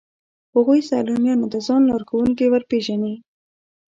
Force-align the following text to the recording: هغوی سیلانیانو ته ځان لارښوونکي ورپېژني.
هغوی 0.55 0.79
سیلانیانو 0.89 1.51
ته 1.53 1.59
ځان 1.67 1.81
لارښوونکي 1.89 2.45
ورپېژني. 2.49 3.15